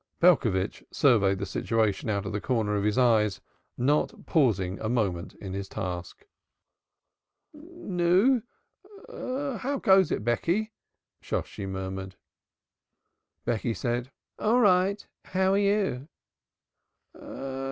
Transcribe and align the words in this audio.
Belcovitch 0.19 0.83
surveyed 0.91 1.37
the 1.37 1.45
situation 1.45 2.09
out 2.09 2.25
of 2.25 2.31
the 2.31 2.41
corners 2.41 2.79
of 2.79 2.83
his 2.85 2.97
eyes, 2.97 3.39
not 3.77 4.25
pausing 4.25 4.79
a 4.79 4.89
moment 4.89 5.35
in 5.35 5.53
his 5.53 5.69
task. 5.69 6.25
"Nu, 7.53 8.41
how 9.11 9.77
goes 9.79 10.09
it, 10.11 10.23
Becky?" 10.23 10.73
Shosshi 11.21 11.67
murmured. 11.67 12.15
Becky 13.45 13.75
said, 13.75 14.09
"All 14.39 14.59
right, 14.59 15.05
how 15.25 15.53
are 15.53 15.57
you?" 15.59 16.07